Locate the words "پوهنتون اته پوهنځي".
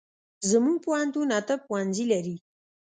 0.85-2.05